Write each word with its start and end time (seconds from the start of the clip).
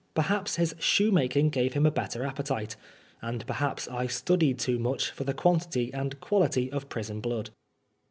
Perhaps 0.15 0.55
his 0.55 0.73
shoemaking 0.79 1.51
gave 1.51 1.73
him 1.73 1.85
a 1.85 1.91
better 1.91 2.23
appetite; 2.25 2.75
and 3.21 3.45
perhaps 3.45 3.87
I 3.87 4.07
studied 4.07 4.57
too 4.57 4.79
much 4.79 5.11
for 5.11 5.25
the 5.25 5.33
quantity 5.35 5.93
and 5.93 6.19
quality 6.19 6.71
of 6.71 6.89
prison 6.89 7.21
blood. 7.21 7.51